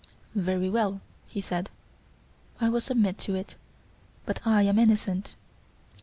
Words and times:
"Very 0.33 0.67
well," 0.67 0.99
he 1.27 1.41
said; 1.41 1.69
"I 2.59 2.69
will 2.69 2.81
submit 2.81 3.19
to 3.19 3.35
it; 3.35 3.53
but 4.25 4.39
I 4.45 4.63
am 4.63 4.79
innocent." 4.79 5.35